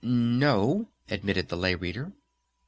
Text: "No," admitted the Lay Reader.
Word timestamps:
"No," 0.03 0.87
admitted 1.09 1.49
the 1.49 1.55
Lay 1.55 1.75
Reader. 1.75 2.11